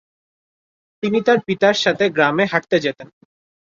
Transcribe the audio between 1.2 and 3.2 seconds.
তার পিতার সাথে গ্রামে হাঁটতে যেতেন।